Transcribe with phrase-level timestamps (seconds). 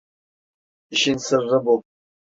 [0.91, 1.83] İşin sırrı bu.